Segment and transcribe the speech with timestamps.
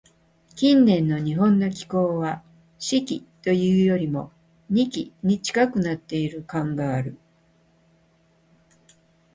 [0.55, 2.41] 近年の日本の気候は、
[2.79, 4.31] 「四季」というよりも、
[4.67, 7.19] 「二季」に近くなっている感がある。